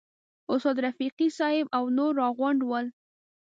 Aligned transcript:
استاد 0.53 0.77
رفیقي 0.85 1.27
صاحب 1.37 1.65
او 1.77 1.83
نور 1.97 2.11
راغونډ 2.21 2.59
ول. 2.65 2.85